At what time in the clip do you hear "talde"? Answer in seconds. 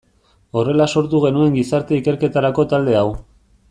2.75-3.01